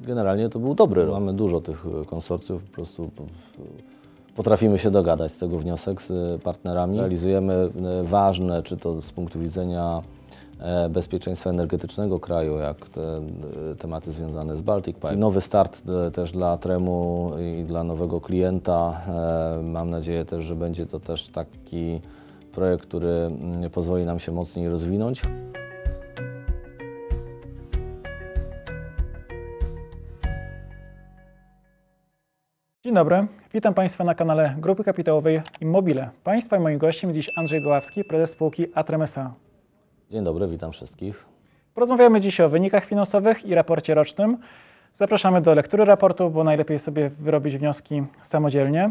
[0.00, 1.14] Generalnie to był dobry rok.
[1.14, 3.24] Mamy dużo tych e, konsorcjów, po prostu po-
[4.36, 6.98] potrafimy się dogadać z tego wniosek z e, partnerami.
[6.98, 10.02] Realizujemy e, ważne, czy to z punktu widzenia
[10.90, 13.20] bezpieczeństwa energetycznego kraju, jak te
[13.78, 15.16] tematy związane z Baltic Pipe.
[15.16, 15.82] Nowy start
[16.12, 19.00] też dla Tremu i dla nowego klienta.
[19.62, 22.00] Mam nadzieję też, że będzie to też taki
[22.52, 25.22] projekt, który mm, pozwoli nam się mocniej rozwinąć.
[32.86, 36.10] Dzień dobry, witam Państwa na kanale Grupy Kapitałowej Immobile.
[36.24, 39.32] Państwa i moim gościem jest dziś Andrzej Goławski, prezes spółki Atrem S.A.
[40.10, 41.26] Dzień dobry, witam wszystkich.
[41.74, 44.38] Porozmawiamy dziś o wynikach finansowych i raporcie rocznym.
[44.94, 48.90] Zapraszamy do lektury raportu, bo najlepiej sobie wyrobić wnioski samodzielnie.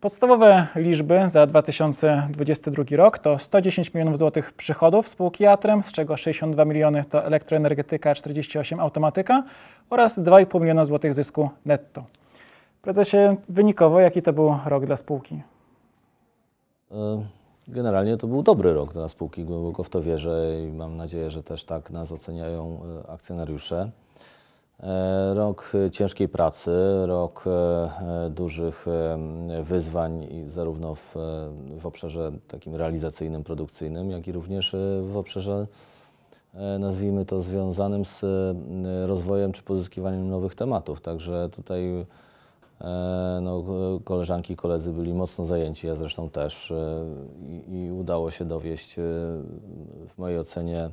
[0.00, 6.64] Podstawowe liczby za 2022 rok to 110 milionów złotych przychodów spółki Atrem, z czego 62
[6.64, 9.44] miliony to elektroenergetyka, 48 automatyka
[9.90, 12.04] oraz 2,5 miliona złotych zysku netto.
[12.86, 15.42] Prezesie, wynikowo jaki to był rok dla spółki?
[16.90, 17.26] E,
[17.68, 21.42] Generalnie to był dobry rok dla spółki, głęboko w to wierzę i mam nadzieję, że
[21.42, 23.90] też tak nas oceniają e, akcjonariusze.
[24.80, 26.72] E, Rok ciężkiej pracy,
[27.06, 27.44] rok
[28.30, 28.86] dużych
[29.62, 31.14] wyzwań zarówno w,
[31.80, 35.66] w obszarze takim realizacyjnym, produkcyjnym, jak i również w obszarze
[36.78, 38.24] nazwijmy to związanym z
[39.06, 41.00] rozwojem czy pozyskiwaniem nowych tematów.
[41.00, 42.06] Także tutaj
[43.40, 43.64] no,
[43.96, 47.04] e, koleżanki i koledzy byli mocno zajęci, ja zresztą też e,
[47.68, 49.02] i, i udało się dowieść e,
[50.08, 50.90] w mojej ocenie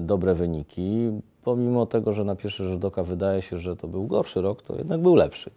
[0.00, 1.10] dobre wyniki.
[1.44, 4.76] Pomimo tego, że na pierwszy rzut oka wydaje się, że to był gorszy rok, to
[4.76, 5.50] jednak był lepszy.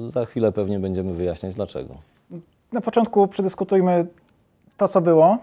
[0.00, 1.94] Za chwilę pewnie będziemy wyjaśniać dlaczego.
[2.72, 4.06] Na początku przedyskutujmy
[4.76, 5.38] to, co było.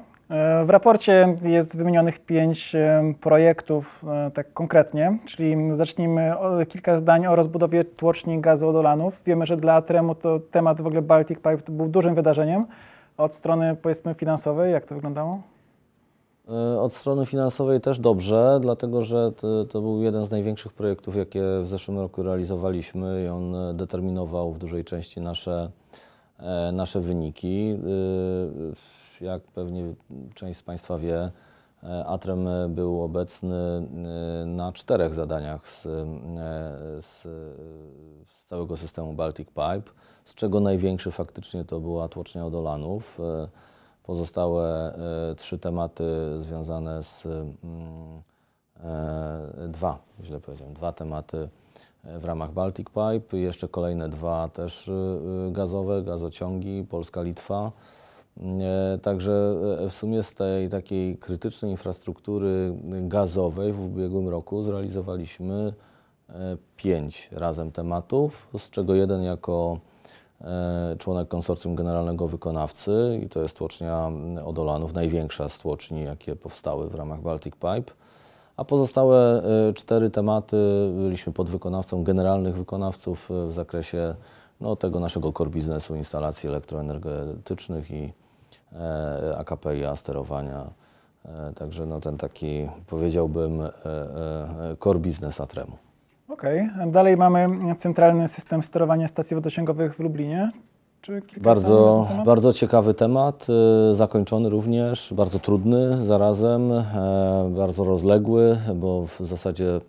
[0.66, 2.76] W raporcie jest wymienionych pięć
[3.22, 9.22] projektów, e, tak konkretnie, czyli zacznijmy o kilka zdań o rozbudowie tłoczni gazodolanów.
[9.26, 12.66] Wiemy, że dla Tremu to temat w ogóle Baltic Pipe był dużym wydarzeniem.
[13.18, 15.42] Od strony powiedzmy finansowej, jak to wyglądało?
[16.50, 21.16] E, Od strony finansowej też dobrze, dlatego że to, to był jeden z największych projektów,
[21.16, 25.70] jakie w zeszłym roku realizowaliśmy i on determinował w dużej części nasze,
[26.40, 27.78] e, nasze wyniki.
[29.24, 29.94] E, Jak pewnie
[30.36, 31.32] część z Państwa wie,
[31.84, 35.92] e, Atrem był obecny e, na czterech zadaniach z, e,
[37.02, 37.22] z,
[38.28, 39.92] z całego systemu Baltic Pipe,
[40.26, 43.20] z czego największy faktycznie to była tłocznia Odolanów.
[43.20, 43.48] E,
[44.04, 44.96] Pozostałe
[45.32, 46.04] e, trzy tematy
[46.40, 48.22] związane z mm,
[48.84, 51.50] e, dwa, źle powiedziałem, dwa tematy
[52.04, 57.72] e, w ramach Baltic Pipe, jeszcze kolejne dwa też e, gazowe, gazociągi Polska-Litwa.
[58.42, 65.74] E, Także e, w sumie z tej takiej krytycznej infrastruktury gazowej w ubiegłym roku zrealizowaliśmy
[66.30, 69.78] e, pięć razem tematów, z czego jeden jako
[71.00, 74.12] członek konsorcjum generalnego wykonawcy i to jest tłocznia
[74.46, 77.94] Odolanów, największa z tłoczni, jakie powstały w ramach Baltic Pipe.
[78.58, 79.44] A pozostałe
[79.76, 80.58] cztery tematy
[80.96, 84.16] byliśmy podwykonawcą generalnych wykonawców w zakresie
[84.62, 88.14] no, tego naszego core biznesu, instalacji elektroenergetycznych i
[89.38, 90.66] AKPI-a, sterowania.
[91.26, 95.72] E, Także no, ten taki, powiedziałbym, e, e, core biznes Atremu.
[96.30, 100.52] Okej, dalej mamy centralny system sterowania stacji wodociągowych w Lublinie.
[101.38, 103.48] Bardzo, bardzo ciekawy temat,
[103.92, 106.84] zakończony również, bardzo trudny zarazem, e,
[107.58, 109.80] bardzo rozległy, bo w zasadzie e,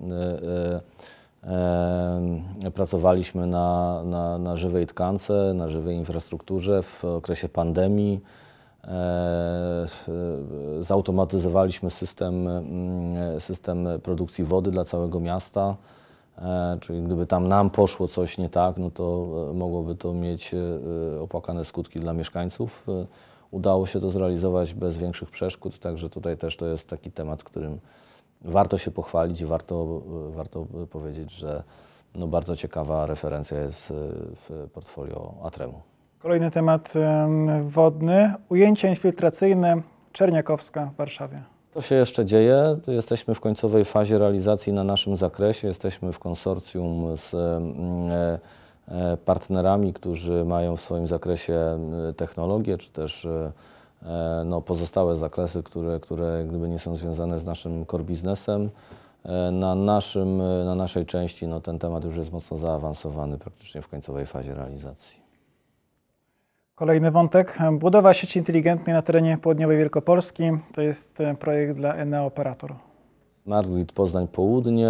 [1.44, 8.21] e, e, pracowaliśmy na, na, na żywej tkance, na żywej infrastrukturze w okresie pandemii.
[8.89, 9.87] E,
[10.78, 15.77] e, Zautomatyzowaliśmy system, mm, system produkcji wody dla całego miasta.
[16.39, 20.55] E, Czyli gdyby tam nam poszło coś nie tak, no to mogłoby to mieć
[21.21, 22.87] opłakane skutki dla mieszkańców.
[23.50, 27.78] Udało się to zrealizować bez większych przeszkód, także tutaj też to jest taki temat, którym
[28.44, 31.62] warto się pochwalić i warto, warto powiedzieć, że
[32.15, 33.93] no bardzo ciekawa referencja jest
[34.49, 35.94] w portfolio Atremu.
[36.25, 38.35] Kolejny temat em, wodny.
[38.49, 39.82] Ujęcia infiltracyjne
[40.12, 41.43] Czerniakowska w Warszawie.
[41.73, 42.76] To się jeszcze dzieje.
[42.87, 45.69] Jesteśmy w końcowej fazie realizacji na naszym zakresie.
[45.69, 48.38] Jesteśmy w konsorcjum z e,
[48.88, 53.26] e, partnerami, którzy mają w swoim zakresie e, technologię, czy też
[54.44, 58.71] no, pozostałe zakresy, które, które gdyby nie są związane z naszym core biznesem.
[59.53, 64.26] Na, naszym, na naszej części no, ten temat już jest mocno zaawansowany, praktycznie w końcowej
[64.26, 65.24] fazie realizacji.
[66.75, 67.59] Kolejny wątek.
[67.73, 70.43] Budowa sieci inteligentnej na terenie południowej Wielkopolski.
[70.75, 72.75] To jest e, projekt dla Enea Operator.
[73.44, 74.88] Smart Poznań Południe.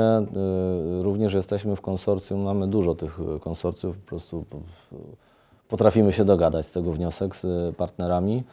[1.01, 4.61] y, Również jesteśmy w konsorcjum, mamy dużo tych konsorcjów, po prostu po-
[5.69, 8.45] potrafimy się dogadać z tego wniosek z partnerami.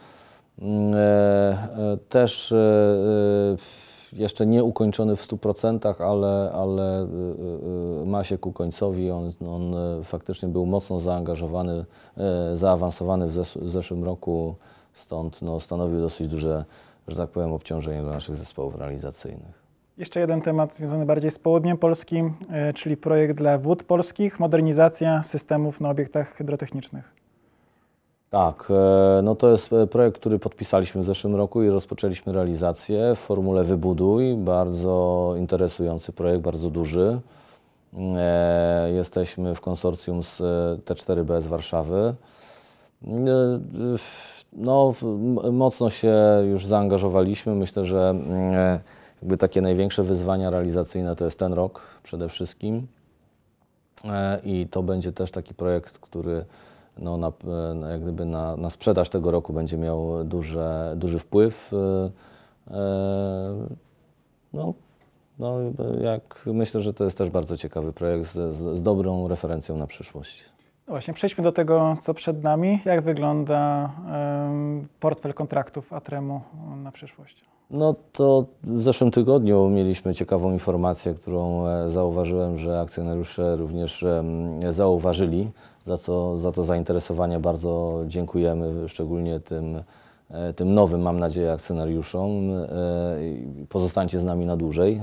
[0.62, 0.64] E,
[0.96, 8.24] e, Też e, e, jeszcze nie ukończony w 100%, ale, ale y, y, y, ma
[8.24, 9.10] się ku końcowi.
[9.10, 9.74] On, on
[10.04, 11.84] faktycznie był mocno zaangażowany,
[12.54, 14.54] zaawansowany w, zes- w zeszłym roku,
[14.92, 16.64] stąd no, stanowił dosyć duże,
[17.08, 19.62] że tak powiem, obciążenie dla naszych zespołów realizacyjnych.
[19.98, 22.22] Jeszcze jeden temat związany bardziej z południem Polski,
[22.74, 27.21] czyli projekt dla wód polskich, modernizacja systemów na obiektach hydrotechnicznych.
[28.32, 28.68] Tak,
[29.18, 33.18] e, no to jest e, projekt, który podpisaliśmy w zeszłym roku i rozpoczęliśmy realizację w
[33.18, 34.36] formule Wybuduj.
[34.36, 37.20] Bardzo interesujący projekt, bardzo duży.
[38.16, 40.44] E, Jesteśmy w konsorcjum z e,
[40.94, 42.14] T4B z Warszawy.
[43.98, 44.94] W- No,
[45.52, 46.14] mocno się
[46.50, 47.54] już zaangażowaliśmy.
[47.54, 48.80] Myślę, że mm,
[49.22, 52.86] jakby takie największe wyzwania realizacyjne to jest ten rok przede wszystkim.
[54.44, 56.44] I to będzie też taki projekt, który
[56.98, 57.32] no, na,
[57.84, 61.70] e, jak gdyby na, na sprzedaż tego roku będzie miał duże, duży wpływ.
[61.72, 62.10] E,
[62.74, 63.66] e,
[64.52, 64.74] No,
[65.38, 65.58] no,
[66.00, 70.51] jak myślę, że to jest też bardzo ciekawy projekt z, z dobrą referencją na przyszłość.
[70.88, 72.80] Właśnie, przejdźmy do tego, co przed nami.
[72.84, 73.90] Jak wygląda
[75.00, 76.40] portfel kontraktów Atremu
[76.82, 77.44] na przyszłość?
[77.70, 84.04] No to w zeszłym tygodniu mieliśmy ciekawą informację, którą e, zauważyłem, że akcjonariusze również
[84.70, 85.50] zauważyli,
[85.84, 89.82] za co za to zainteresowanie bardzo dziękujemy, szczególnie tym,
[90.30, 92.50] e, tym nowym, mam nadzieję, akcjonariuszom.
[92.50, 92.68] E,
[93.68, 95.00] Pozostańcie z nami na dłużej.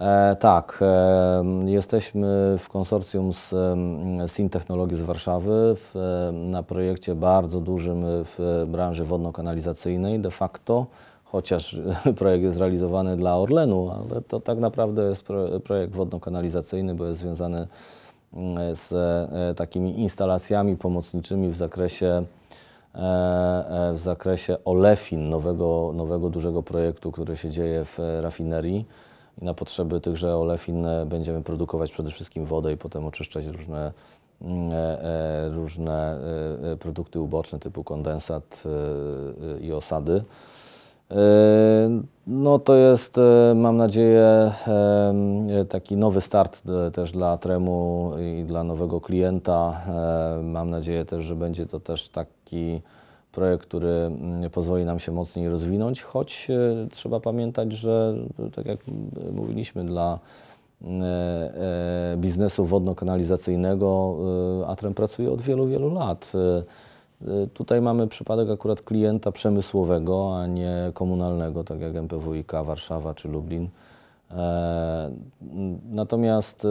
[0.00, 6.62] E, tak, e, jesteśmy w konsorcjum z em, SIN Technologii z Warszawy w, e, na
[6.62, 10.86] projekcie bardzo dużym w branży wodno-kanalizacyjnej de facto,
[11.24, 11.76] chociaż
[12.18, 17.20] projekt jest realizowany dla Orlenu, ale to tak naprawdę jest pro, projekt wodno-kanalizacyjny, bo jest
[17.20, 17.66] związany
[18.34, 18.94] mm, z
[19.56, 22.22] takimi instalacjami pomocniczymi w zakresie
[23.92, 28.84] w zakresie olefin, nowego, nowego dużego projektu, który się dzieje w rafinerii.
[29.40, 33.92] I na potrzeby tychże olefin będziemy produkować przede wszystkim wodę i potem oczyszczać różne,
[34.42, 36.18] mm, e, e, różne
[36.72, 38.64] e, produkty uboczne typu kondensat
[39.60, 40.24] i osady.
[42.26, 43.16] No to jest,
[43.54, 44.52] mam nadzieję,
[45.68, 46.62] taki nowy start
[46.92, 49.80] też dla Tremu i dla nowego klienta.
[50.42, 52.80] Mam nadzieję też, że będzie to też taki
[53.32, 58.14] projekt, który mm, pozwoli nam się mocniej rozwinąć, choć e, trzeba pamiętać, że
[58.46, 60.18] e, tak jak m, mówiliśmy, dla
[60.82, 60.86] e,
[62.12, 64.16] e, biznesu wodno-kanalizacyjnego
[64.62, 66.32] e, Atrem pracuje od wielu, wielu lat.
[66.34, 66.62] E,
[67.28, 73.28] E, Tutaj mamy przypadek akurat klienta przemysłowego, a nie komunalnego, tak jak MPWiK Warszawa czy
[73.28, 73.68] Lublin.
[74.30, 75.10] E,
[75.90, 76.68] Natomiast e,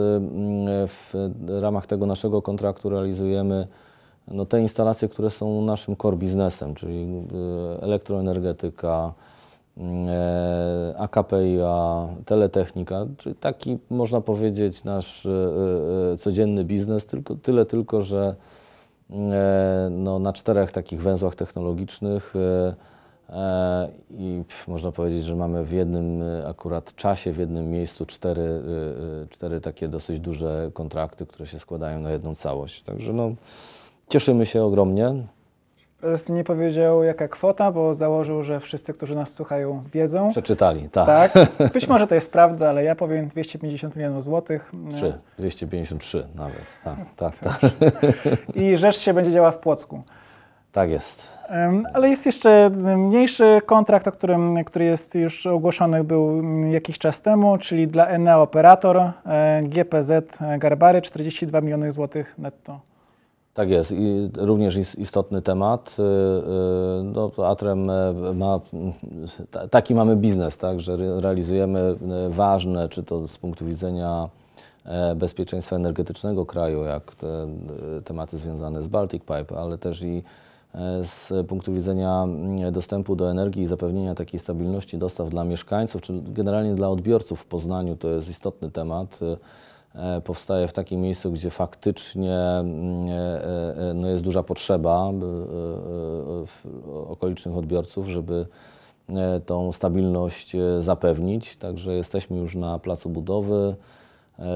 [0.86, 1.14] w
[1.60, 3.66] ramach tego naszego kontraktu realizujemy
[4.28, 9.12] no, te instalacje, które są naszym core biznesem, czyli e, elektroenergetyka,
[9.76, 18.02] m, e, AKPIA, teletechnika, czyli taki można powiedzieć nasz e, codzienny biznes, tylko tyle tylko,
[18.02, 18.34] że
[19.90, 22.34] no, na czterech takich węzłach technologicznych
[24.10, 28.62] i można powiedzieć, że mamy w jednym akurat czasie, w jednym miejscu cztery,
[29.30, 32.82] cztery takie dosyć duże kontrakty, które się składają na jedną całość.
[32.82, 33.34] Także no,
[34.10, 35.14] cieszymy się ogromnie.
[36.00, 40.30] Prezes nie powiedział, jaka kwota, bo założył, że wszyscy, którzy nas słuchają, wiedzą.
[40.30, 41.32] Przeczytali, tak.
[41.32, 44.72] Tak, być może to jest prawda, ale ja powiem 250 milionów złotych.
[44.90, 47.60] Trzy, 253 nawet, tak, tak, tak.
[48.54, 50.02] I rzecz się będzie działa w Płocku.
[50.72, 51.38] Tak jest.
[51.94, 57.58] Ale jest jeszcze mniejszy kontrakt, o którym, który jest już ogłoszony był jakiś czas temu,
[57.58, 59.12] czyli dla Enea Operator e,
[59.64, 62.89] GPZ Garbary 42 miliony złotych netto.
[63.54, 63.92] Tak jest.
[63.92, 65.96] I również is- istotny temat.
[65.98, 68.60] Y, y, No, Atrem e, ma,
[69.50, 74.28] ta- taki mamy biznes, tak, że re- realizujemy e, ważne, czy to z punktu widzenia
[74.84, 77.48] e, bezpieczeństwa energetycznego kraju, jak te
[78.04, 80.22] tematy związane z Baltic Pipe, ale też i
[81.02, 86.22] z punktu widzenia mm, dostępu do energii i zapewnienia takiej stabilności dostaw dla mieszkańców, czy
[86.22, 89.20] generalnie dla odbiorców w Poznaniu, to jest istotny temat.
[89.94, 95.12] E, Powstaje w takim miejscu, gdzie faktycznie mm, e, e, no jest duża potrzeba
[97.08, 98.46] okolicznych odbiorców, żeby
[99.46, 101.56] tą stabilność zapewnić.
[101.56, 103.76] Także jesteśmy już na placu budowy.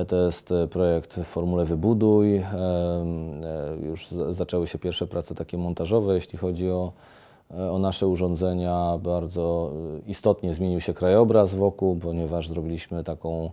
[0.09, 2.43] To jest projekt w formule Wybuduj.
[3.83, 6.93] Już za- zaczęły się pierwsze prace takie montażowe, jeśli chodzi o,
[7.71, 8.99] o nasze urządzenia.
[9.03, 9.73] Bardzo
[10.07, 13.51] istotnie zmienił się krajobraz wokół, ponieważ zrobiliśmy taką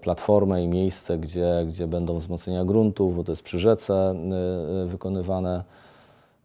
[0.00, 4.86] platformę i miejsce, gdzie, gdzie będą wzmocnienia gruntów, bo to jest przy rzece e, e,
[4.86, 5.64] wykonywane.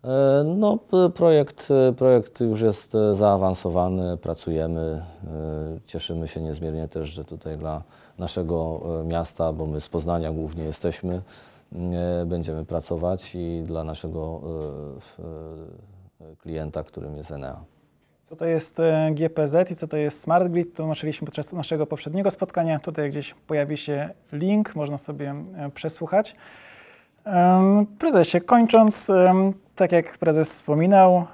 [0.04, 0.78] E, No,
[1.14, 4.82] projekt, e, projekt już jest e, zaawansowany, pracujemy.
[5.28, 7.84] e, Cieszymy się niezmiernie też, że tutaj dla
[8.20, 11.22] naszego e, miasta, bo my z Poznania głównie jesteśmy,
[11.76, 14.42] e, będziemy pracować i dla naszego
[15.20, 17.75] e, e, klienta, którym jest Enea.
[18.26, 22.32] Co to jest e, GPZ i co to jest Smart Grid, tłumaczyliśmy podczas naszego poprzedniego
[22.32, 22.80] spotkania.
[22.80, 26.36] Tutaj gdzieś pojawi się link, można sobie e, przesłuchać.
[28.00, 29.12] Prezesie, kończąc,
[29.76, 31.26] tak jak prezes wspominał,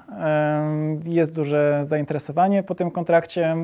[1.06, 3.56] jest duże zainteresowanie po tym kontrakcie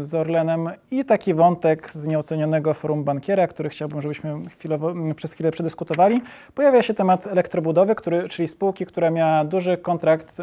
[0.00, 5.50] z Orlenem i taki wątek z nieocenionego forum bankiera, który chciałbym, żebyśmy chwilowo, przez chwilę
[5.50, 6.22] przedyskutowali.
[6.54, 10.36] Pojawia się temat elektrobudowy, który, czyli spółki, która miała duży kontrakt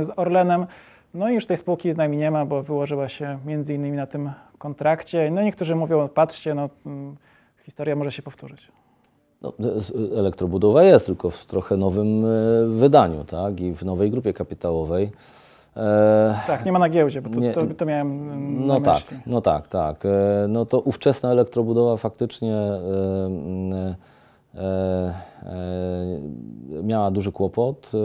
[0.00, 0.66] z Orlenem.
[1.16, 4.06] No i już tej spółki z nami nie ma, bo wyłożyła się między innymi na
[4.06, 5.30] tym kontrakcie.
[5.30, 7.16] No niektórzy mówią, patrzcie, no, mm,
[7.64, 8.68] historia może się powtórzyć.
[9.42, 12.28] No, s- elektrobudowa jest, tylko w trochę nowym e,
[12.66, 13.60] wydaniu, tak?
[13.60, 15.10] I w nowej grupie kapitałowej.
[15.76, 17.52] E, Tak, nie ma na giełdzie, bo to, Nie.
[17.52, 19.16] to, to miałem mm, No na tak, myśli.
[19.26, 20.06] no tak, tak.
[20.06, 20.08] E,
[20.48, 22.76] No to ówczesna elektrobudowa faktycznie e, e,
[23.90, 23.94] e,
[26.82, 27.92] miała duży kłopot.
[27.94, 27.98] e,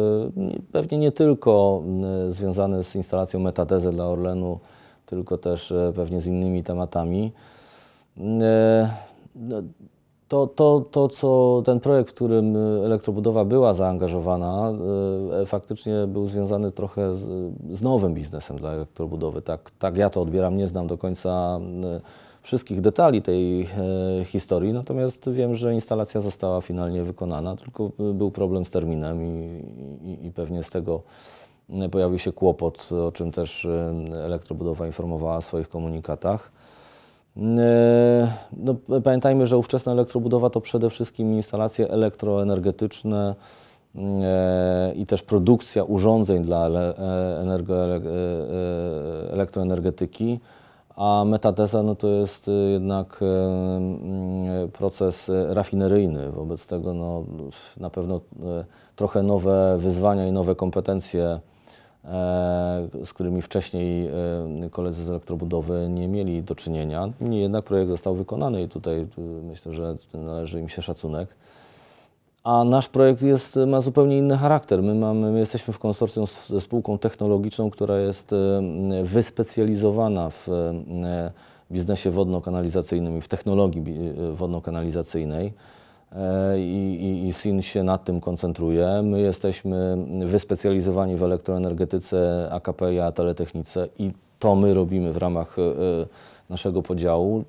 [0.71, 1.83] Pewnie nie tylko
[2.29, 4.59] związany z instalacją metatezy dla Orlenu,
[5.05, 7.31] tylko też e, pewnie z innymi tematami.
[8.41, 8.89] E,
[9.35, 9.61] no,
[10.31, 12.55] To, to, to, co ten projekt, w którym
[12.85, 14.71] elektrobudowa była zaangażowana,
[15.41, 17.27] e, faktycznie był związany trochę z,
[17.71, 19.41] z nowym biznesem dla elektrobudowy.
[19.41, 22.01] Tak, tak ja to odbieram, nie znam do końca e,
[22.41, 23.67] wszystkich detali tej e,
[24.25, 29.63] historii, natomiast wiem, że instalacja została finalnie wykonana, tylko był problem z terminem i,
[30.03, 31.01] i, i pewnie z tego
[31.69, 33.93] e, pojawił się kłopot, o czym też e,
[34.25, 36.51] elektrobudowa informowała w swoich komunikatach.
[37.37, 43.35] E, No, pamiętajmy, że ówczesna elektrobudowa to przede wszystkim instalacje elektroenergetyczne
[43.95, 50.39] e, i też produkcja urządzeń dla e, e, e, elektroenergetyki,
[50.95, 56.31] a metateza no, to jest e, jednak e, mm, proces e, rafineryjny.
[56.31, 57.23] Wobec tego no,
[57.77, 58.21] na pewno
[58.95, 61.39] trochę nowe wyzwania i nowe kompetencje e,
[63.05, 64.09] z którymi wcześniej
[64.71, 67.09] koledzy z elektrobudowy nie mieli do czynienia.
[67.21, 69.07] Niemniej jednak projekt został wykonany i tutaj
[69.43, 71.35] myślę, że należy im się szacunek.
[72.43, 74.83] A nasz projekt jest, ma zupełnie inny charakter.
[74.83, 78.31] My, mamy, my jesteśmy w konsorcjum z- ze spółką technologiczną, która jest
[79.03, 80.47] wyspecjalizowana w
[81.71, 85.53] biznesie wodno-kanalizacyjnym i w technologii e, wodno-kanalizacyjnej.
[86.11, 89.01] E, I, i, I SIN się nad tym koncentruje.
[89.03, 95.61] My jesteśmy wyspecjalizowani w elektroenergetyce, AKP teletechnice i to my robimy w ramach e,
[96.49, 97.43] naszego podziału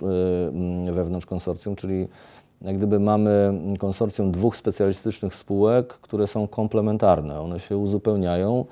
[0.92, 2.08] wewnątrz konsorcjum, czyli
[2.64, 7.40] jak gdyby mamy konsorcjum dwóch specjalistycznych spółek, które są komplementarne.
[7.40, 8.64] One się uzupełniają,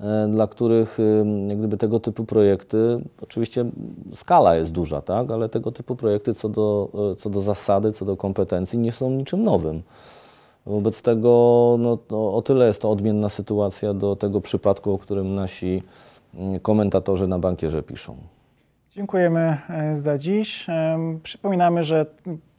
[0.00, 3.64] e, dla których e, jak gdyby tego typu projekty, oczywiście
[4.12, 8.04] skala jest duża, tak, ale tego typu projekty co do, e, co do zasady, co
[8.04, 9.82] do kompetencji nie są niczym nowym.
[10.66, 11.28] Wobec tego
[11.78, 15.82] no, no, o tyle jest to odmienna sytuacja do tego przypadku, o którym nasi
[16.34, 18.16] mm, komentatorzy na bankierze piszą.
[18.96, 20.66] Dziękujemy e, za dziś.
[20.68, 22.06] Em, Przypominamy, że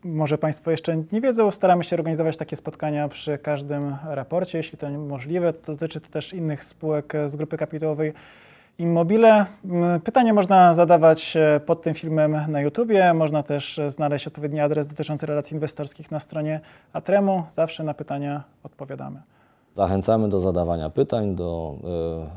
[0.04, 4.90] może Państwo jeszcze nie wiedzą, staramy się organizować takie spotkania przy każdym raporcie, jeśli to
[4.90, 5.54] możliwe.
[5.68, 8.14] Dotyczy to też innych spółek e, z grupy kapitałowej
[8.78, 9.46] Immobile.
[10.04, 13.14] Pytania można zadawać e, pod tym filmem na YouTubie.
[13.14, 16.62] Można też e, znaleźć odpowiedni adres dotyczący relacji inwestorskich na stronie
[16.94, 17.44] Atremu.
[17.56, 19.22] Zawsze na pytania odpowiadamy.
[19.74, 21.76] Zachęcamy do zadawania pytań, do,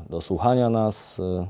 [0.06, 1.46] e, do słuchania nas e,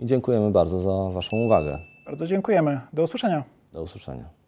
[0.00, 1.78] i dziękujemy bardzo za Waszą uwagę.
[2.06, 2.80] Bardzo dziękujemy.
[2.92, 3.44] Do usłyszenia.
[3.72, 4.39] Do usłyszenia.